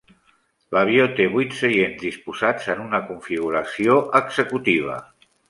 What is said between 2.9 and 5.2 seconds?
configuració executiva.